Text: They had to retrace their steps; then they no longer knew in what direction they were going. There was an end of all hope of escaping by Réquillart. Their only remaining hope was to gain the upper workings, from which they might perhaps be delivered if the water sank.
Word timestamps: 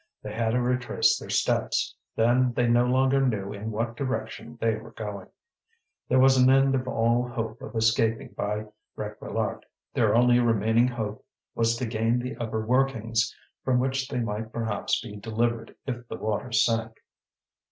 They 0.23 0.33
had 0.33 0.53
to 0.53 0.61
retrace 0.63 1.19
their 1.19 1.29
steps; 1.29 1.95
then 2.15 2.53
they 2.53 2.65
no 2.67 2.87
longer 2.87 3.21
knew 3.23 3.53
in 3.53 3.69
what 3.69 3.95
direction 3.95 4.57
they 4.59 4.73
were 4.73 4.93
going. 4.93 5.27
There 6.09 6.17
was 6.17 6.37
an 6.37 6.49
end 6.49 6.73
of 6.73 6.87
all 6.87 7.27
hope 7.27 7.61
of 7.61 7.75
escaping 7.75 8.29
by 8.29 8.65
Réquillart. 8.97 9.61
Their 9.93 10.15
only 10.15 10.39
remaining 10.39 10.87
hope 10.87 11.23
was 11.53 11.75
to 11.75 11.85
gain 11.85 12.17
the 12.17 12.35
upper 12.37 12.65
workings, 12.65 13.31
from 13.63 13.77
which 13.77 14.07
they 14.07 14.17
might 14.19 14.51
perhaps 14.51 14.99
be 15.01 15.17
delivered 15.17 15.75
if 15.85 16.07
the 16.07 16.17
water 16.17 16.51
sank. 16.51 16.97